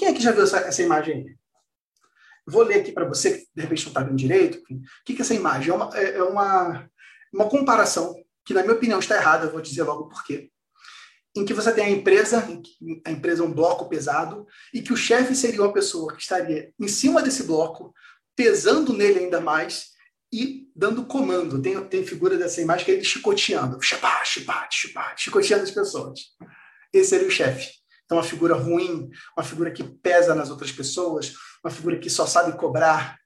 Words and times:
Quem 0.00 0.08
é 0.08 0.14
que 0.14 0.22
já 0.22 0.32
viu 0.32 0.44
essa, 0.44 0.60
essa 0.60 0.82
imagem 0.82 1.14
aí? 1.14 1.36
Vou 2.46 2.62
ler 2.62 2.80
aqui 2.80 2.90
para 2.90 3.06
você, 3.06 3.32
que 3.32 3.48
de 3.54 3.60
repente 3.60 3.82
não 3.82 3.90
está 3.90 4.02
vendo 4.02 4.16
direito. 4.16 4.56
O 4.56 5.04
que, 5.04 5.12
que 5.12 5.20
é 5.20 5.20
essa 5.20 5.34
imagem? 5.34 5.70
É 5.70 5.74
uma, 5.74 5.90
é, 5.94 6.16
é 6.16 6.22
uma, 6.22 6.90
uma 7.30 7.50
comparação 7.50 8.14
que, 8.42 8.54
na 8.54 8.62
minha 8.62 8.72
opinião, 8.72 8.98
está 8.98 9.16
errada, 9.16 9.44
eu 9.44 9.52
vou 9.52 9.60
dizer 9.60 9.82
logo 9.82 10.08
por 10.08 10.24
quê. 10.24 10.50
Em 11.36 11.44
que 11.44 11.52
você 11.52 11.70
tem 11.70 11.84
a 11.84 11.90
empresa, 11.90 12.48
a 13.04 13.10
empresa 13.10 13.42
é 13.42 13.46
um 13.46 13.52
bloco 13.52 13.90
pesado, 13.90 14.46
e 14.72 14.80
que 14.80 14.90
o 14.90 14.96
chefe 14.96 15.34
seria 15.34 15.60
uma 15.60 15.72
pessoa 15.72 16.14
que 16.14 16.22
estaria 16.22 16.72
em 16.80 16.88
cima 16.88 17.20
desse 17.20 17.42
bloco, 17.42 17.92
pesando 18.34 18.94
nele 18.94 19.18
ainda 19.18 19.38
mais 19.38 19.90
e 20.32 20.66
dando 20.74 21.04
comando. 21.04 21.60
Tem, 21.60 21.78
tem 21.88 22.06
figura 22.06 22.38
dessa 22.38 22.62
imagem 22.62 22.86
que 22.86 22.90
é 22.90 22.94
ele 22.94 23.04
chicoteando, 23.04 23.78
chipá, 23.82 24.24
chipá, 24.24 24.66
chipá, 24.70 25.14
chicoteando 25.14 25.64
as 25.64 25.70
pessoas. 25.70 26.20
Esse 26.90 27.10
seria 27.10 27.28
o 27.28 27.30
chefe. 27.30 27.79
Então, 28.10 28.18
uma 28.18 28.24
figura 28.24 28.56
ruim, 28.56 29.08
uma 29.36 29.44
figura 29.44 29.70
que 29.70 29.84
pesa 29.84 30.34
nas 30.34 30.50
outras 30.50 30.72
pessoas, 30.72 31.32
uma 31.62 31.70
figura 31.70 31.96
que 31.96 32.10
só 32.10 32.26
sabe 32.26 32.58
cobrar. 32.58 33.16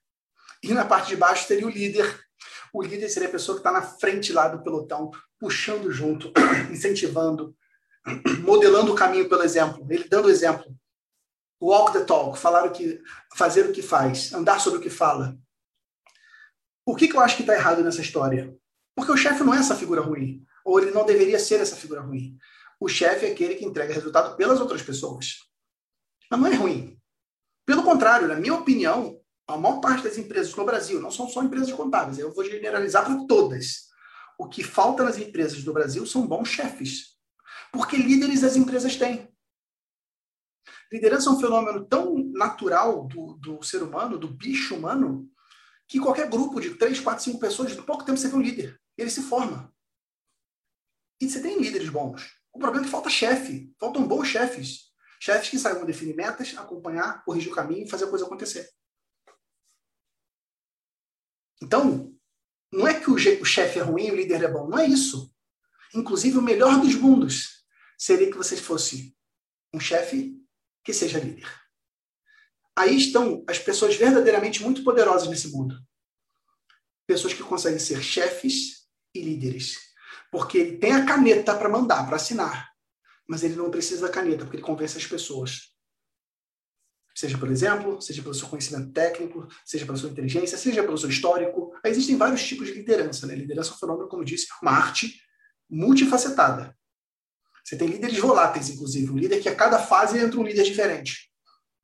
E 0.61 0.71
na 0.75 0.85
parte 0.85 1.07
de 1.07 1.15
baixo 1.15 1.47
teria 1.47 1.65
o 1.65 1.71
líder. 1.71 2.23
O 2.71 2.83
líder 2.83 3.09
seria 3.09 3.27
a 3.27 3.31
pessoa 3.31 3.55
que 3.55 3.61
está 3.61 3.71
na 3.71 3.81
frente 3.81 4.31
lá 4.31 4.47
do 4.47 4.61
pelotão, 4.61 5.09
puxando 5.39 5.91
junto, 5.91 6.31
incentivando, 6.71 7.55
modelando 8.45 8.93
o 8.93 8.95
caminho 8.95 9.27
pelo 9.27 9.41
exemplo, 9.41 9.87
ele 9.89 10.07
dando 10.07 10.29
exemplo. 10.29 10.67
Walk 11.59 11.93
the 11.93 12.03
talk, 12.03 12.37
falar 12.37 12.67
o 12.67 12.71
que, 12.71 13.01
fazer 13.35 13.65
o 13.65 13.71
que 13.71 13.81
faz, 13.81 14.33
andar 14.33 14.59
sobre 14.59 14.77
o 14.77 14.81
que 14.83 14.91
fala. 14.91 15.35
O 16.85 16.95
que, 16.95 17.07
que 17.07 17.15
eu 17.15 17.21
acho 17.21 17.37
que 17.37 17.41
está 17.41 17.55
errado 17.55 17.83
nessa 17.83 18.01
história? 18.01 18.55
Porque 18.95 19.11
o 19.11 19.17
chefe 19.17 19.43
não 19.43 19.55
é 19.55 19.57
essa 19.57 19.73
figura 19.73 20.01
ruim, 20.01 20.45
ou 20.63 20.79
ele 20.79 20.91
não 20.91 21.07
deveria 21.07 21.39
ser 21.39 21.59
essa 21.59 21.75
figura 21.75 22.01
ruim. 22.01 22.37
O 22.85 22.87
chefe 22.87 23.25
é 23.25 23.31
aquele 23.31 23.55
que 23.55 23.65
entrega 23.65 23.95
resultado 23.95 24.35
pelas 24.37 24.61
outras 24.61 24.83
pessoas. 24.83 25.39
Mas 26.29 26.39
não 26.39 26.47
é 26.47 26.53
ruim. 26.53 27.01
Pelo 27.65 27.81
contrário, 27.81 28.27
na 28.27 28.35
minha 28.35 28.53
opinião, 28.53 29.19
a 29.47 29.57
maior 29.57 29.81
parte 29.81 30.03
das 30.03 30.19
empresas 30.19 30.53
no 30.53 30.63
Brasil, 30.63 31.01
não 31.01 31.09
são 31.09 31.27
só 31.27 31.41
empresas 31.41 31.73
contábeis, 31.73 32.19
eu 32.19 32.31
vou 32.31 32.45
generalizar 32.45 33.03
para 33.03 33.25
todas. 33.25 33.87
O 34.37 34.47
que 34.47 34.63
falta 34.63 35.03
nas 35.03 35.17
empresas 35.17 35.63
do 35.63 35.73
Brasil 35.73 36.05
são 36.05 36.27
bons 36.27 36.47
chefes. 36.47 37.17
Porque 37.71 37.97
líderes 37.97 38.43
as 38.43 38.55
empresas 38.55 38.95
têm. 38.95 39.33
Liderança 40.91 41.31
é 41.31 41.33
um 41.33 41.39
fenômeno 41.39 41.87
tão 41.87 42.13
natural 42.33 43.07
do, 43.07 43.33
do 43.41 43.63
ser 43.63 43.81
humano, 43.81 44.19
do 44.19 44.27
bicho 44.27 44.75
humano, 44.75 45.27
que 45.87 45.99
qualquer 45.99 46.29
grupo 46.29 46.61
de 46.61 46.75
três, 46.75 46.99
quatro, 46.99 47.23
cinco 47.23 47.39
pessoas, 47.39 47.71
em 47.71 47.81
pouco 47.81 48.05
tempo 48.05 48.19
você 48.19 48.27
vê 48.27 48.35
um 48.35 48.41
líder. 48.43 48.79
Ele 48.95 49.09
se 49.09 49.23
forma. 49.23 49.73
E 51.19 51.27
você 51.27 51.41
tem 51.41 51.59
líderes 51.59 51.89
bons. 51.89 52.44
O 52.55 52.59
problema 52.59 52.85
é 52.85 52.87
que 52.87 52.91
falta 52.91 53.09
chefe. 53.09 53.75
Faltam 53.77 54.07
bons 54.07 54.29
chefes. 54.29 54.85
Chefes 55.19 55.49
que 55.49 55.59
saibam 55.59 55.85
definir 55.85 56.15
metas, 56.15 56.55
acompanhar, 56.57 57.23
corrigir 57.25 57.51
o 57.51 57.55
caminho 57.55 57.85
e 57.85 57.89
fazer 57.89 58.05
a 58.05 58.09
coisa 58.09 58.25
acontecer. 58.25 58.69
Então, 61.61 62.15
não 62.71 62.87
é 62.87 62.97
que 62.97 63.11
o 63.11 63.45
chefe 63.45 63.79
é 63.79 63.81
ruim 63.81 64.09
o 64.09 64.15
líder 64.15 64.43
é 64.43 64.47
bom. 64.47 64.69
Não 64.69 64.79
é 64.79 64.87
isso. 64.87 65.33
Inclusive, 65.93 66.37
o 66.37 66.41
melhor 66.41 66.79
dos 66.79 66.95
mundos 66.95 67.65
seria 67.97 68.31
que 68.31 68.37
você 68.37 68.55
fosse 68.55 69.15
um 69.73 69.79
chefe 69.79 70.41
que 70.83 70.93
seja 70.93 71.19
líder. 71.19 71.49
Aí 72.73 72.95
estão 72.95 73.43
as 73.49 73.59
pessoas 73.59 73.95
verdadeiramente 73.95 74.63
muito 74.63 74.83
poderosas 74.83 75.27
nesse 75.27 75.49
mundo. 75.49 75.77
Pessoas 77.05 77.33
que 77.33 77.43
conseguem 77.43 77.79
ser 77.79 78.01
chefes 78.01 78.87
e 79.13 79.21
líderes. 79.21 79.93
Porque 80.35 80.57
ele 80.57 80.77
tem 80.77 80.91
a 80.91 81.05
caneta 81.05 81.55
para 81.55 81.69
mandar, 81.69 82.05
para 82.05 82.17
assinar. 82.17 82.69
Mas 83.25 83.41
ele 83.41 83.55
não 83.55 83.71
precisa 83.71 84.05
da 84.05 84.11
caneta, 84.11 84.43
porque 84.43 84.57
ele 84.57 84.65
convence 84.65 84.97
as 84.97 85.07
pessoas. 85.07 85.73
Seja 87.15 87.37
por 87.37 87.49
exemplo, 87.49 88.01
seja 88.01 88.21
pelo 88.21 88.33
seu 88.33 88.49
conhecimento 88.49 88.91
técnico, 88.91 89.47
seja 89.63 89.85
pela 89.85 89.97
sua 89.97 90.09
inteligência, 90.09 90.57
seja 90.57 90.83
pelo 90.83 90.97
seu 90.97 91.07
histórico. 91.07 91.73
Existem 91.85 92.17
vários 92.17 92.43
tipos 92.43 92.67
de 92.67 92.73
liderança. 92.73 93.25
Né? 93.25 93.33
Liderança 93.33 93.71
é 93.71 93.73
um 93.75 93.77
fenômeno, 93.77 94.09
como 94.09 94.23
eu 94.23 94.25
disse, 94.25 94.47
uma 94.61 94.73
arte 94.73 95.21
multifacetada. 95.69 96.77
Você 97.63 97.77
tem 97.77 97.87
líderes 97.87 98.19
voláteis, 98.19 98.69
inclusive. 98.69 99.09
Um 99.09 99.17
líder 99.17 99.41
que 99.41 99.47
a 99.47 99.55
cada 99.55 99.79
fase 99.79 100.19
entra 100.19 100.37
um 100.37 100.43
líder 100.43 100.63
diferente. 100.63 101.31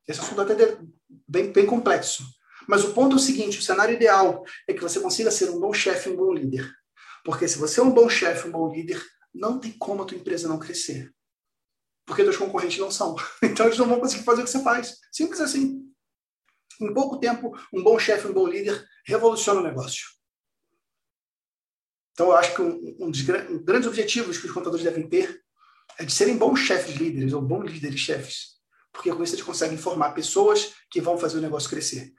Esse 0.05 0.19
assunto 0.19 0.41
até 0.41 0.61
é 0.61 0.77
bem, 1.25 1.53
bem 1.53 1.65
complexo. 1.65 2.25
Mas 2.67 2.83
o 2.83 2.91
ponto 2.91 3.13
é 3.13 3.15
o 3.15 3.19
seguinte: 3.19 3.59
o 3.59 3.63
cenário 3.63 3.95
ideal 3.95 4.43
é 4.67 4.73
que 4.73 4.81
você 4.81 4.99
consiga 4.99 5.31
ser 5.31 5.49
um 5.51 5.59
bom 5.61 5.73
chefe 5.73 6.09
e 6.09 6.11
um 6.11 6.17
bom 6.17 6.33
líder. 6.33 6.69
Porque 7.23 7.47
se 7.47 7.57
você 7.57 7.79
é 7.79 7.83
um 7.83 7.91
bom 7.91 8.09
chefe, 8.09 8.47
um 8.47 8.51
bom 8.51 8.71
líder, 8.71 9.03
não 9.33 9.59
tem 9.59 9.71
como 9.71 10.03
a 10.03 10.05
tua 10.05 10.17
empresa 10.17 10.47
não 10.47 10.59
crescer. 10.59 11.13
Porque 12.05 12.23
teus 12.23 12.37
concorrentes 12.37 12.79
não 12.79 12.91
são. 12.91 13.15
Então 13.43 13.65
eles 13.65 13.77
não 13.77 13.87
vão 13.87 13.99
conseguir 13.99 14.23
fazer 14.23 14.41
o 14.41 14.45
que 14.45 14.51
você 14.51 14.63
faz. 14.63 14.97
Simples 15.11 15.39
assim. 15.39 15.81
Em 16.79 16.93
pouco 16.93 17.19
tempo, 17.19 17.55
um 17.71 17.83
bom 17.83 17.99
chefe, 17.99 18.27
um 18.27 18.33
bom 18.33 18.47
líder 18.47 18.83
revoluciona 19.05 19.59
o 19.59 19.63
negócio. 19.63 20.05
Então, 22.13 22.27
eu 22.27 22.35
acho 22.35 22.55
que 22.55 22.61
um, 22.61 22.97
um 22.99 23.11
dos 23.11 23.21
grandes 23.21 23.87
objetivos 23.87 24.37
que 24.37 24.45
os 24.45 24.51
contadores 24.51 24.83
devem 24.83 25.07
ter 25.07 25.41
é 25.97 26.03
de 26.03 26.11
serem 26.11 26.37
bons 26.37 26.59
chefes 26.59 26.95
líderes 26.95 27.33
ou 27.33 27.41
bons 27.41 27.71
líderes 27.71 27.99
chefes. 27.99 28.59
Porque 28.91 29.13
com 29.13 29.23
isso 29.23 29.35
eles 29.35 29.45
conseguem 29.45 29.77
formar 29.77 30.11
pessoas 30.11 30.73
que 30.89 30.99
vão 30.99 31.17
fazer 31.17 31.37
o 31.37 31.41
negócio 31.41 31.69
crescer. 31.69 32.13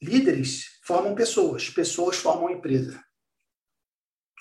Líderes 0.00 0.80
formam 0.84 1.14
pessoas, 1.14 1.68
pessoas 1.68 2.16
formam 2.16 2.50
empresa. 2.50 3.02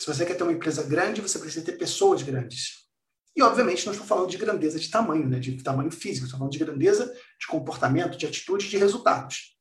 Se 0.01 0.07
você 0.07 0.25
quer 0.25 0.34
ter 0.34 0.41
uma 0.41 0.51
empresa 0.51 0.81
grande, 0.81 1.22
você 1.22 1.38
precisa 1.38 1.63
ter 1.63 1.73
pessoas 1.73 2.23
grandes. 2.23 2.88
E, 3.35 3.44
obviamente, 3.44 3.85
não 3.85 3.94
estou 3.94 4.07
falando 4.07 4.31
de 4.31 4.35
grandeza 4.35 4.79
de 4.79 4.89
tamanho, 4.89 5.29
né, 5.29 5.38
de 5.38 5.62
tamanho 5.62 5.91
físico, 5.91 6.25
estou 6.25 6.39
falando 6.39 6.51
de 6.51 6.57
grandeza 6.57 7.06
de 7.39 7.45
comportamento, 7.45 8.17
de 8.17 8.25
atitude, 8.25 8.67
de 8.67 8.79
resultados. 8.79 9.56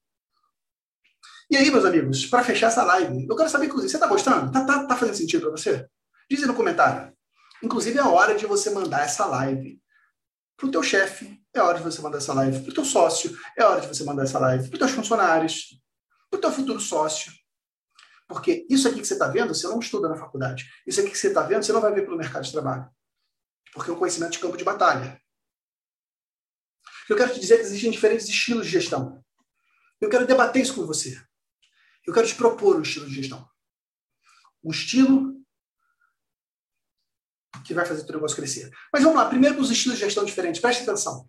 E 1.51 1.59
aí, 1.59 1.71
meus 1.71 1.85
amigos, 1.85 2.25
para 2.25 2.43
fechar 2.43 2.69
essa 2.69 2.83
live, 2.85 3.27
eu 3.29 3.37
quero 3.37 3.51
saber, 3.51 3.67
inclusive, 3.67 3.91
você 3.91 3.99
está 3.99 4.07
gostando? 4.07 4.47
Está 4.47 4.65
tá, 4.65 4.87
tá 4.87 4.97
fazendo 4.97 5.15
sentido 5.15 5.43
para 5.43 5.51
você? 5.51 5.87
Diz 6.31 6.41
aí 6.41 6.47
no 6.47 6.55
comentário. 6.55 7.13
Inclusive, 7.63 7.99
é 7.99 8.03
hora 8.03 8.35
de 8.35 8.47
você 8.47 8.71
mandar 8.71 9.03
essa 9.03 9.27
live 9.27 9.79
para 10.57 10.69
o 10.69 10.71
teu 10.71 10.83
chefe, 10.83 11.39
é 11.53 11.61
hora 11.61 11.77
de 11.77 11.85
você 11.85 12.01
mandar 12.01 12.17
essa 12.17 12.33
live 12.33 12.61
para 12.61 12.71
o 12.71 12.75
teu 12.75 12.85
sócio, 12.87 13.39
é 13.59 13.63
hora 13.63 13.83
de 13.83 13.89
você 13.89 14.05
mandar 14.05 14.23
essa 14.23 14.39
live 14.39 14.69
para 14.69 14.75
os 14.75 14.79
teus 14.79 14.93
funcionários, 14.93 15.79
para 16.31 16.39
o 16.39 16.41
teu 16.41 16.51
futuro 16.51 16.81
sócio, 16.81 17.31
porque 18.31 18.65
isso 18.71 18.87
aqui 18.87 19.01
que 19.01 19.07
você 19.07 19.15
está 19.15 19.27
vendo, 19.27 19.53
você 19.53 19.67
não 19.67 19.81
estuda 19.81 20.09
na 20.09 20.15
faculdade. 20.15 20.73
Isso 20.87 21.01
aqui 21.01 21.11
que 21.11 21.19
você 21.19 21.27
está 21.29 21.43
vendo, 21.43 21.65
você 21.65 21.73
não 21.73 21.81
vai 21.81 21.93
ver 21.93 22.03
pelo 22.03 22.17
mercado 22.17 22.45
de 22.45 22.53
trabalho. 22.53 22.89
Porque 23.75 23.91
é 23.91 23.93
um 23.93 23.99
conhecimento 23.99 24.31
de 24.31 24.39
campo 24.39 24.57
de 24.57 24.63
batalha. 24.63 25.21
Eu 27.09 27.17
quero 27.17 27.35
te 27.35 27.41
dizer 27.41 27.57
que 27.57 27.63
existem 27.63 27.91
diferentes 27.91 28.29
estilos 28.29 28.67
de 28.67 28.71
gestão. 28.71 29.21
Eu 30.01 30.09
quero 30.09 30.29
debater 30.29 30.63
isso 30.63 30.77
com 30.77 30.87
você. 30.87 31.21
Eu 32.07 32.15
quero 32.15 32.25
te 32.25 32.37
propor 32.37 32.77
um 32.77 32.83
estilo 32.83 33.09
de 33.09 33.15
gestão. 33.17 33.45
Um 34.63 34.71
estilo 34.71 35.35
que 37.65 37.75
vai 37.75 37.85
fazer 37.85 38.03
o 38.03 38.07
teu 38.07 38.15
negócio 38.15 38.37
crescer. 38.37 38.71
Mas 38.93 39.03
vamos 39.03 39.19
lá, 39.19 39.29
primeiro 39.29 39.57
com 39.57 39.63
os 39.63 39.73
estilos 39.73 39.99
de 39.99 40.05
gestão 40.05 40.25
diferentes. 40.25 40.61
Preste 40.61 40.85
atenção. 40.85 41.29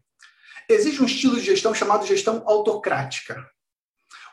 Existe 0.69 1.01
um 1.01 1.05
estilo 1.05 1.35
de 1.35 1.45
gestão 1.45 1.73
chamado 1.73 2.05
gestão 2.05 2.43
autocrática. 2.47 3.43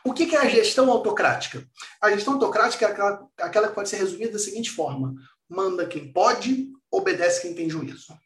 O 0.05 0.13
que 0.13 0.35
é 0.35 0.39
a 0.39 0.47
gestão 0.47 0.89
autocrática? 0.91 1.67
A 2.01 2.11
gestão 2.11 2.33
autocrática 2.33 2.85
é 2.85 2.91
aquela, 2.91 3.29
aquela 3.37 3.67
que 3.67 3.75
pode 3.75 3.89
ser 3.89 3.97
resumida 3.97 4.33
da 4.33 4.39
seguinte 4.39 4.69
forma: 4.69 5.15
manda 5.47 5.85
quem 5.85 6.11
pode, 6.11 6.71
obedece 6.91 7.41
quem 7.41 7.53
tem 7.53 7.69
juízo. 7.69 8.17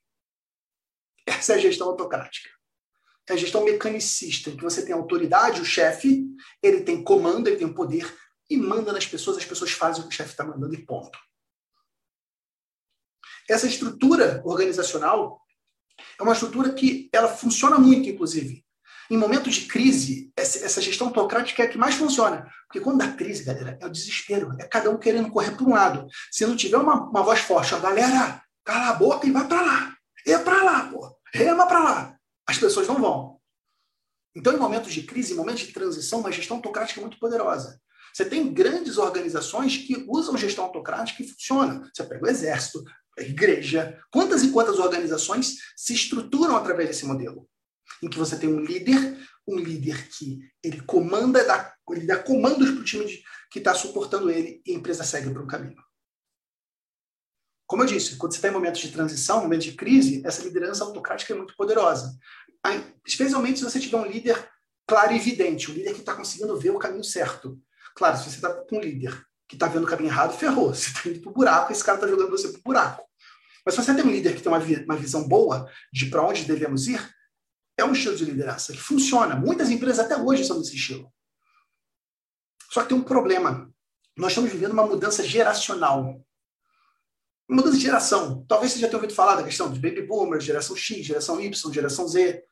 Essa 1.25 1.53
é 1.53 1.56
a 1.56 1.59
gestão 1.59 1.88
autocrática. 1.88 2.50
É 3.29 3.33
a 3.33 3.38
gestão 3.38 3.63
mecanicista, 3.63 4.50
em 4.50 4.57
que 4.57 4.63
você 4.63 4.85
tem 4.85 4.94
autoridade, 4.94 5.62
o 5.62 5.66
chefe, 5.66 6.25
ele 6.62 6.81
tem 6.81 7.03
comando, 7.03 7.47
ele 7.47 7.57
tem 7.57 7.72
poder 7.72 8.13
e 8.50 8.57
manda 8.57 8.91
nas 8.91 9.06
pessoas, 9.06 9.38
as 9.38 9.45
pessoas 9.45 9.72
fazem 9.72 10.03
o 10.03 10.07
que 10.07 10.13
o 10.13 10.17
chefe 10.17 10.31
está 10.31 10.44
mandando 10.44 10.73
e 10.73 10.85
ponto. 10.85 11.17
Essa 13.50 13.67
estrutura 13.67 14.41
organizacional 14.45 15.41
é 16.19 16.23
uma 16.23 16.33
estrutura 16.33 16.73
que 16.73 17.09
ela 17.13 17.29
funciona 17.29 17.78
muito, 17.78 18.09
inclusive. 18.09 18.62
Em 19.13 19.18
momentos 19.18 19.53
de 19.53 19.68
crise, 19.68 20.33
essa 20.36 20.81
gestão 20.81 21.06
autocrática 21.06 21.62
é 21.62 21.68
a 21.68 21.69
que 21.69 21.77
mais 21.77 21.94
funciona. 21.94 22.51
Porque 22.65 22.80
quando 22.80 22.98
dá 22.98 23.12
crise, 23.12 23.44
galera, 23.44 23.77
é 23.80 23.86
o 23.86 23.89
desespero. 23.92 24.56
É 24.60 24.63
cada 24.63 24.89
um 24.89 24.98
querendo 24.98 25.30
correr 25.30 25.51
para 25.51 25.63
um 25.63 25.69
lado. 25.69 26.07
Se 26.31 26.44
não 26.48 26.56
tiver 26.56 26.77
uma, 26.77 26.95
uma 27.12 27.21
voz 27.21 27.42
forte, 27.42 27.75
a 27.75 27.80
galera, 27.80 28.42
cala 28.65 28.89
a 28.89 28.94
boca 28.94 29.27
e 29.27 29.31
vai 29.31 29.48
para 29.48 29.62
lá. 29.62 29.95
É 30.25 30.36
para 30.39 30.63
lá, 30.63 30.89
pô. 30.89 31.15
Rema 31.31 31.68
para 31.68 31.83
lá. 31.83 32.18
As 32.48 32.57
pessoas 32.57 32.88
não 32.88 33.00
vão. 33.00 33.39
Então, 34.36 34.51
em 34.51 34.57
momentos 34.57 34.92
de 34.92 35.04
crise, 35.04 35.33
em 35.33 35.38
momentos 35.38 35.62
de 35.62 35.74
transição, 35.74 36.21
uma 36.21 36.31
gestão 36.31 36.57
autocrática 36.57 37.00
é 37.00 37.04
muito 37.04 37.19
poderosa. 37.19 37.80
Você 38.12 38.25
tem 38.25 38.51
grandes 38.51 38.98
organizações 38.98 39.77
que 39.77 40.06
usam 40.07 40.36
gestão 40.36 40.63
autocrática 40.63 41.21
e 41.21 41.27
funciona. 41.30 41.88
Você 41.94 42.04
pega 42.04 42.25
o 42.25 42.30
exército, 42.30 42.83
a 43.19 43.21
igreja. 43.21 43.95
Quantas 44.12 44.42
e 44.42 44.50
quantas 44.50 44.80
organizações 44.80 45.57
se 45.77 45.94
estruturam 45.94 46.57
através 46.57 46.89
desse 46.89 47.06
modelo? 47.06 47.48
Em 48.01 48.10
que 48.10 48.18
você 48.18 48.38
tem 48.38 48.50
um 48.50 48.60
líder, 48.60 49.18
um 49.48 49.57
líder 49.57 50.07
que 50.10 50.40
ele 50.63 50.81
comanda, 50.81 51.44
dá, 51.44 51.74
ele 51.92 52.06
dá 52.06 52.18
comandos 52.18 52.72
para 52.72 52.80
o 52.80 52.84
time 52.84 53.06
de, 53.06 53.24
que 53.51 53.60
está 53.60 53.74
suportando 53.74 54.30
ele 54.30 54.62
e 54.66 54.72
a 54.72 54.75
empresa 54.75 55.04
segue 55.04 55.30
para 55.30 55.44
um 55.44 55.48
caminho. 55.48 55.81
Como 57.68 57.84
eu 57.84 57.88
disse, 57.88 58.18
quando 58.18 58.34
você 58.34 58.38
está 58.38 58.50
em 58.50 58.51
momentos 58.51 58.81
de 58.81 58.92
transição, 58.92 59.42
momentos 59.42 59.66
de 59.66 59.74
crise, 59.74 60.22
essa 60.25 60.44
liderança 60.44 60.84
autocrática 60.84 61.34
é 61.34 61.38
muito 61.38 61.56
poderosa. 61.56 62.18
especialmente 63.06 63.60
se 63.60 63.66
você 63.66 63.80
tiver 63.80 63.98
um 63.98 64.06
líder 64.06 64.48
claro 64.88 65.13
e 65.13 65.16
evidente, 65.16 65.72
um 65.72 65.74
líder 65.74 65.94
que 65.94 66.01
está 66.01 66.13
conseguindo 66.13 66.57
ver 66.57 66.72
o 66.72 66.80
caminho 66.80 67.04
certo. 67.04 67.60
Claro, 67.96 68.18
se 68.18 68.25
você 68.25 68.36
está 68.36 68.54
com 68.54 68.78
um 68.78 68.81
líder 68.81 69.25
que 69.48 69.56
está 69.56 69.68
vendo 69.68 69.84
o 69.84 69.88
caminho 69.88 70.10
errado, 70.10 70.38
ferrou. 70.38 70.74
Você 70.74 70.89
está 70.89 71.10
indo 71.10 71.22
para 71.22 71.30
o 71.30 71.34
buraco, 71.34 71.72
esse 71.72 71.84
cara 71.84 71.98
está 71.98 72.07
jogando 72.07 72.30
você 72.30 72.48
para 72.50 72.60
o 72.60 72.63
buraco. 72.63 73.04
Mas 73.66 73.75
se 73.75 73.84
você 73.84 73.94
tem 73.94 74.04
um 74.04 74.12
líder 74.12 74.36
que 74.36 74.42
tem 74.42 74.51
uma, 74.51 74.60
uma 74.60 74.98
visão 74.98 75.28
boa 75.28 75.69
de 75.92 76.07
para 76.07 76.24
onde 76.24 76.44
devemos 76.44 76.88
ir, 76.88 77.00
é 77.78 77.84
um 77.84 77.94
estilo 77.94 78.16
de 78.16 78.25
liderança 78.25 78.72
que 78.74 78.80
funciona. 78.80 79.36
Muitas 79.36 79.70
empresas 79.70 80.06
até 80.06 80.18
hoje 80.18 80.46
são 80.46 80.60
desse 80.60 80.75
estilo. 80.75 81.12
Só 82.70 82.81
que 82.81 82.90
tem 82.90 82.98
um 82.98 83.04
problema. 83.04 83.72
Nós 84.18 84.31
estamos 84.31 84.52
vivendo 84.52 84.74
uma 84.74 84.86
mudança 84.86 85.24
geracional. 85.24 86.22
Mudança 87.50 87.78
de 87.78 87.84
geração. 87.84 88.46
Talvez 88.48 88.72
você 88.72 88.80
já 88.80 88.88
tenha 88.88 88.98
ouvido 88.98 89.14
falar 89.14 89.36
da 89.36 89.44
questão 89.44 89.72
de 89.72 89.80
baby 89.80 90.04
boomers, 90.04 90.44
geração 90.44 90.75
X, 90.75 91.06
geração 91.06 91.40
Y, 91.40 91.74
geração 91.74 92.08
Z. 92.08 92.44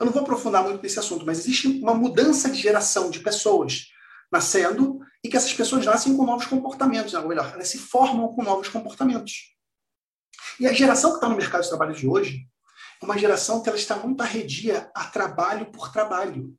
Eu 0.00 0.06
não 0.06 0.12
vou 0.12 0.22
aprofundar 0.22 0.64
muito 0.64 0.82
nesse 0.82 0.98
assunto, 0.98 1.26
mas 1.26 1.38
existe 1.38 1.68
uma 1.68 1.94
mudança 1.94 2.50
de 2.50 2.58
geração 2.60 3.10
de 3.10 3.20
pessoas 3.20 3.88
nascendo 4.32 4.98
e 5.22 5.28
que 5.28 5.36
essas 5.36 5.52
pessoas 5.52 5.84
nascem 5.84 6.16
com 6.16 6.24
novos 6.24 6.46
comportamentos, 6.46 7.12
ou 7.14 7.28
melhor, 7.28 7.52
elas 7.52 7.68
se 7.68 7.78
formam 7.78 8.34
com 8.34 8.42
novos 8.42 8.68
comportamentos. 8.68 9.54
E 10.58 10.66
a 10.66 10.72
geração 10.72 11.10
que 11.10 11.16
está 11.16 11.28
no 11.28 11.36
mercado 11.36 11.62
de 11.62 11.68
trabalho 11.68 11.94
de 11.94 12.08
hoje 12.08 12.48
uma 13.02 13.18
geração 13.18 13.62
que 13.62 13.68
ela 13.68 13.78
está 13.78 13.96
muito 13.96 14.22
arredia 14.22 14.90
a 14.94 15.04
trabalho 15.04 15.70
por 15.70 15.92
trabalho. 15.92 16.56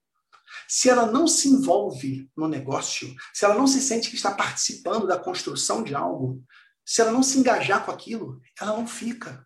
Se 0.68 0.90
ela 0.90 1.06
não 1.06 1.28
se 1.28 1.48
envolve 1.48 2.30
no 2.36 2.48
negócio, 2.48 3.13
se 3.34 3.45
ela 3.45 3.56
não 3.56 3.66
se 3.66 3.81
sente 3.81 4.10
que 4.10 4.16
está 4.16 4.31
participando 4.31 5.07
da 5.07 5.18
construção 5.18 5.84
de 5.84 5.95
algo, 5.95 6.44
se 6.86 7.01
ela 7.01 7.12
não 7.12 7.24
se 7.24 7.40
engajar 7.40 7.86
com 7.86 7.92
aquilo, 7.92 8.42
ela 8.60 8.75
não 8.75 8.86
fica. 8.86 9.45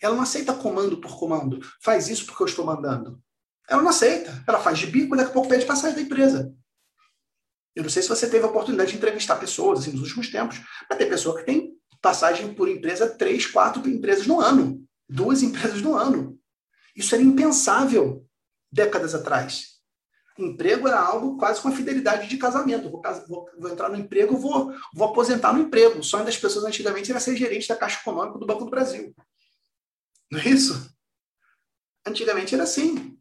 Ela 0.00 0.14
não 0.14 0.22
aceita 0.22 0.54
comando 0.54 1.00
por 1.00 1.18
comando. 1.18 1.60
Faz 1.80 2.08
isso 2.08 2.24
porque 2.26 2.42
eu 2.42 2.46
estou 2.46 2.64
mandando. 2.64 3.22
Ela 3.68 3.82
não 3.82 3.90
aceita. 3.90 4.42
Ela 4.46 4.60
faz 4.60 4.78
de 4.78 4.86
bico 4.86 5.14
e 5.14 5.18
daqui 5.18 5.30
a 5.30 5.34
pouco 5.34 5.48
pede 5.48 5.66
passagem 5.66 5.96
da 5.96 6.02
empresa. 6.02 6.54
Eu 7.74 7.82
não 7.82 7.90
sei 7.90 8.02
se 8.02 8.08
você 8.08 8.28
teve 8.28 8.44
a 8.44 8.48
oportunidade 8.48 8.90
de 8.90 8.96
entrevistar 8.96 9.36
pessoas 9.36 9.80
assim, 9.80 9.92
nos 9.92 10.02
últimos 10.02 10.28
tempos, 10.28 10.60
mas 10.88 10.98
tem 10.98 11.08
pessoa 11.08 11.38
que 11.38 11.44
tem 11.44 11.76
passagem 12.00 12.54
por 12.54 12.68
empresa, 12.68 13.08
três, 13.08 13.46
quatro 13.46 13.86
empresas 13.88 14.26
no 14.26 14.40
ano. 14.40 14.87
Duas 15.08 15.42
empresas 15.42 15.80
no 15.80 15.94
ano. 15.94 16.38
Isso 16.94 17.14
era 17.14 17.22
impensável 17.22 18.26
décadas 18.70 19.14
atrás. 19.14 19.78
Emprego 20.38 20.86
era 20.86 21.00
algo 21.00 21.36
quase 21.36 21.60
com 21.60 21.68
a 21.68 21.72
fidelidade 21.72 22.28
de 22.28 22.36
casamento. 22.36 22.90
Vou, 22.90 23.02
vou, 23.26 23.50
vou 23.58 23.70
entrar 23.70 23.88
no 23.88 23.96
emprego, 23.96 24.36
vou, 24.36 24.72
vou 24.94 25.08
aposentar 25.08 25.52
no 25.52 25.60
emprego. 25.60 25.98
O 25.98 26.04
sonho 26.04 26.24
das 26.24 26.36
pessoas 26.36 26.64
antigamente 26.64 27.10
era 27.10 27.18
ser 27.18 27.36
gerente 27.36 27.66
da 27.66 27.76
Caixa 27.76 28.00
Econômica 28.00 28.38
do 28.38 28.46
Banco 28.46 28.64
do 28.64 28.70
Brasil. 28.70 29.14
Não 30.30 30.38
é 30.38 30.48
isso? 30.48 30.94
Antigamente 32.06 32.54
era 32.54 32.64
assim. 32.64 33.18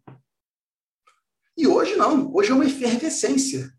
E 1.58 1.66
hoje 1.68 1.96
não. 1.96 2.32
Hoje 2.34 2.52
é 2.52 2.54
uma 2.54 2.66
efervescência. 2.66 3.72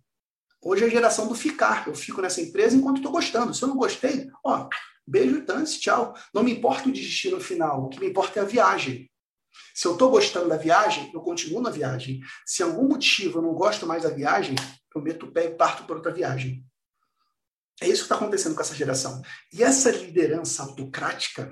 Hoje 0.69 0.85
é 0.85 0.87
a 0.87 0.91
geração 0.91 1.27
do 1.27 1.35
ficar. 1.35 1.89
Eu 1.89 1.95
fico 1.95 2.21
nessa 2.21 2.43
empresa 2.43 2.77
enquanto 2.77 2.99
estou 2.99 3.11
gostando. 3.11 3.55
Se 3.55 3.63
eu 3.63 3.69
não 3.69 3.77
gostei, 3.79 4.29
ó, 4.45 4.69
beijo 5.07 5.43
dance, 5.47 5.81
tchau. 5.81 6.15
Não 6.35 6.43
me 6.43 6.53
importa 6.53 6.91
o 6.91 6.93
destino 6.93 7.41
final. 7.41 7.87
O 7.87 7.89
que 7.89 7.99
me 7.99 8.09
importa 8.09 8.39
é 8.39 8.43
a 8.43 8.47
viagem. 8.47 9.11
Se 9.75 9.87
eu 9.87 9.95
estou 9.95 10.11
gostando 10.11 10.47
da 10.47 10.59
viagem, 10.59 11.11
eu 11.15 11.23
continuo 11.23 11.63
na 11.63 11.71
viagem. 11.71 12.21
Se 12.45 12.63
algum 12.63 12.87
motivo 12.87 13.39
eu 13.39 13.43
não 13.43 13.55
gosto 13.55 13.87
mais 13.87 14.03
da 14.03 14.11
viagem, 14.11 14.57
eu 14.95 15.01
meto 15.01 15.25
o 15.25 15.33
pé 15.33 15.47
e 15.47 15.55
parto 15.55 15.85
para 15.85 15.97
outra 15.97 16.13
viagem. 16.13 16.63
É 17.81 17.87
isso 17.87 18.03
que 18.03 18.13
está 18.13 18.17
acontecendo 18.17 18.55
com 18.55 18.61
essa 18.61 18.75
geração. 18.75 19.23
E 19.51 19.63
essa 19.63 19.91
liderança 19.91 20.65
autocrática, 20.65 21.51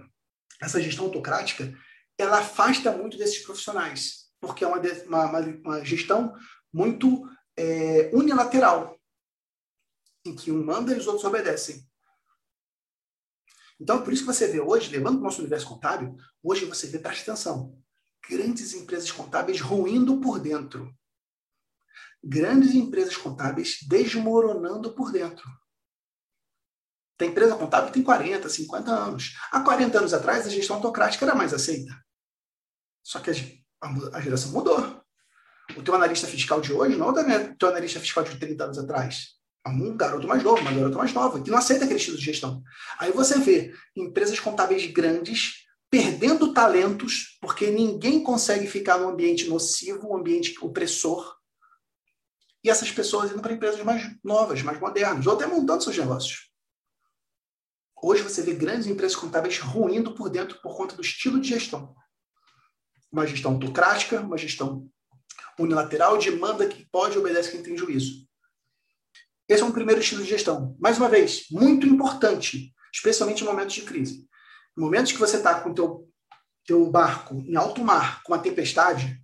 essa 0.61 0.79
gestão 0.79 1.07
autocrática, 1.07 1.73
ela 2.19 2.41
afasta 2.41 2.93
muito 2.93 3.17
desses 3.17 3.39
profissionais, 3.39 4.27
porque 4.39 4.63
é 4.63 4.67
uma, 4.67 4.79
uma, 5.07 5.41
uma 5.41 5.85
gestão 5.87 6.35
muito 6.71 7.27
é, 7.57 8.11
unilateral, 8.13 8.96
em 10.29 10.37
que 10.37 10.51
um 10.51 10.65
manda 10.65 10.93
e 10.93 10.99
os 10.99 11.07
outros 11.07 11.25
obedecem. 11.25 11.87
Então, 13.81 14.03
por 14.03 14.13
isso 14.13 14.23
que 14.23 14.33
você 14.33 14.49
vê 14.49 14.61
hoje, 14.61 14.91
levando 14.91 15.17
para 15.17 15.23
o 15.23 15.25
nosso 15.25 15.41
universo 15.41 15.69
contábil, 15.69 16.17
hoje 16.43 16.65
você 16.65 16.87
vê, 16.87 16.99
preste 16.99 17.23
atenção, 17.23 17.79
grandes 18.29 18.73
empresas 18.75 19.11
contábeis 19.13 19.61
ruindo 19.61 20.21
por 20.21 20.39
dentro. 20.39 20.95
Grandes 22.25 22.75
empresas 22.75 23.17
contábeis 23.17 23.79
desmoronando 23.87 24.95
por 24.95 25.13
dentro. 25.13 25.47
Tem 27.19 27.31
empresa 27.31 27.57
contábil 27.57 27.89
que 27.89 27.95
tem 27.95 28.03
40, 28.03 28.49
50 28.49 28.91
anos. 28.91 29.35
Há 29.51 29.61
40 29.61 29.99
anos 29.99 30.15
atrás, 30.15 30.47
a 30.47 30.51
gestão 30.51 30.77
autocrática 30.77 31.25
era 31.25 31.35
mais 31.35 31.55
aceita. 31.55 31.95
Só 33.03 33.21
que 33.21 33.31
a, 33.31 34.17
a 34.17 34.21
geração 34.21 34.53
mudou. 34.53 35.03
O 35.77 35.83
teu 35.83 35.95
analista 35.95 36.27
fiscal 36.27 36.61
de 36.61 36.73
hoje 36.73 36.97
não 36.97 37.17
é 37.17 37.39
o 37.39 37.57
teu 37.57 37.69
analista 37.69 38.01
fiscal 38.01 38.23
de 38.25 38.39
30 38.39 38.65
anos 38.65 38.79
atrás. 38.79 39.36
É 39.67 39.69
um 39.69 39.97
garoto 39.97 40.29
mais 40.29 40.45
novo, 40.45 40.61
uma 40.61 40.73
garota 40.73 40.97
mais 40.97 41.13
nova, 41.13 41.43
que 41.43 41.51
não 41.51 41.59
aceita 41.59 41.85
aquele 41.85 41.99
estilo 41.99 42.17
de 42.17 42.25
gestão. 42.25 42.63
Aí 43.01 43.11
você 43.11 43.41
vê 43.41 43.75
empresas 43.97 44.39
contábeis 44.39 44.87
grandes 44.87 45.67
perdendo 45.91 46.53
talentos, 46.53 47.37
porque 47.41 47.69
ninguém 47.71 48.23
consegue 48.23 48.69
ficar 48.69 48.99
num 48.99 49.09
ambiente 49.09 49.49
nocivo, 49.49 50.09
um 50.09 50.17
ambiente 50.17 50.55
opressor, 50.61 51.37
e 52.63 52.71
essas 52.71 52.93
pessoas 52.93 53.33
indo 53.33 53.43
para 53.43 53.53
empresas 53.53 53.83
mais 53.83 54.09
novas, 54.23 54.63
mais 54.63 54.79
modernas, 54.79 55.27
ou 55.27 55.35
até 55.35 55.47
montando 55.47 55.83
seus 55.83 55.99
negócios. 55.99 56.49
Hoje 58.01 58.23
você 58.23 58.43
vê 58.43 58.55
grandes 58.55 58.87
empresas 58.87 59.17
contábeis 59.17 59.59
ruindo 59.59 60.15
por 60.15 60.29
dentro 60.29 60.61
por 60.61 60.77
conta 60.77 60.95
do 60.95 61.03
estilo 61.03 61.41
de 61.41 61.49
gestão. 61.49 61.93
Uma 63.11 63.27
gestão 63.27 63.53
autocrática, 63.55 64.21
uma 64.21 64.39
gestão 64.39 64.89
unilateral, 65.59 66.19
de 66.19 66.31
manda 66.31 66.69
que 66.69 66.87
pode 66.89 67.17
e 67.17 67.19
obedece 67.19 67.51
quem 67.51 67.63
tem 67.63 67.77
juízo. 67.77 68.27
Esse 69.49 69.63
é 69.63 69.65
um 69.65 69.73
primeiro 69.73 70.01
estilo 70.01 70.23
de 70.23 70.29
gestão. 70.29 70.77
Mais 70.79 70.99
uma 70.99 71.09
vez, 71.09 71.47
muito 71.51 71.87
importante, 71.87 72.75
especialmente 72.93 73.43
em 73.43 73.47
momentos 73.47 73.75
de 73.75 73.83
crise. 73.83 74.27
Em 74.77 74.81
momentos 74.81 75.13
que 75.13 75.19
você 75.19 75.37
está 75.37 75.61
com 75.61 75.71
o 75.71 75.75
teu, 75.75 76.09
teu 76.67 76.91
barco 76.91 77.37
em 77.47 77.55
alto 77.55 77.83
mar, 77.83 78.23
com 78.25 78.33
uma 78.33 78.43
tempestade, 78.43 79.23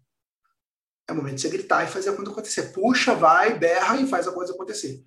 é 1.08 1.12
o 1.12 1.16
momento 1.16 1.36
de 1.36 1.40
você 1.40 1.48
gritar 1.48 1.84
e 1.84 1.90
fazer 1.90 2.10
a 2.10 2.12
coisa 2.12 2.30
acontecer. 2.30 2.72
Puxa, 2.72 3.14
vai, 3.14 3.58
berra 3.58 4.00
e 4.00 4.06
faz 4.06 4.28
a 4.28 4.32
coisa 4.32 4.52
acontecer. 4.52 5.02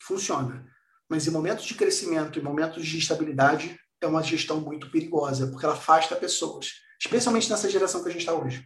Funciona. 0.00 0.64
Mas 1.08 1.26
em 1.26 1.30
momentos 1.30 1.64
de 1.64 1.74
crescimento, 1.74 2.38
em 2.38 2.42
momentos 2.42 2.86
de 2.86 2.98
estabilidade, 2.98 3.76
é 4.00 4.06
uma 4.06 4.22
gestão 4.22 4.60
muito 4.60 4.90
perigosa, 4.90 5.48
porque 5.48 5.64
ela 5.64 5.74
afasta 5.74 6.14
pessoas, 6.14 6.68
especialmente 7.00 7.50
nessa 7.50 7.68
geração 7.68 8.02
que 8.02 8.08
a 8.08 8.12
gente 8.12 8.20
está 8.20 8.34
hoje. 8.34 8.64